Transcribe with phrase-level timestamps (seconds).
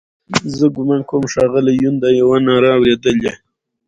[0.57, 3.31] زه ګومان کوم ښاغلي یون دا یوه ناره اورېدلې.